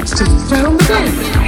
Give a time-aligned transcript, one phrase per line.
[0.00, 1.47] Just throw film the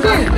[0.00, 0.37] Let's go!